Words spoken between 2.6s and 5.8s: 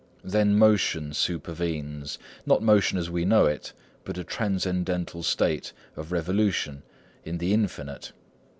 motion as we know it, but a transcendental state